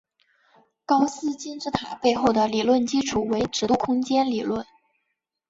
[0.83, 4.65] 高斯金字塔背后的理论基础为尺度空间理论。